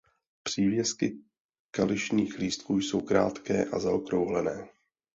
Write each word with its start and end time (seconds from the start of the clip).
Přívěsky 0.43 1.17
kališních 1.71 2.37
lístků 2.39 2.77
jsou 2.81 3.01
krátké 3.01 3.65
a 3.65 3.79
zaokrouhlené. 3.79 4.67